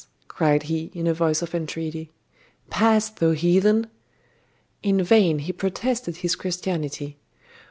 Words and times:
cried 0.27 0.63
he 0.63 0.89
in 0.95 1.05
a 1.05 1.13
voice 1.13 1.43
of 1.43 1.53
entreaty. 1.53 2.09
'Pass, 2.71 3.11
thou 3.11 3.33
heathen?' 3.33 3.85
In 4.81 5.03
vain 5.03 5.37
he 5.37 5.53
protested 5.53 6.17
his 6.17 6.35
Christianity. 6.35 7.19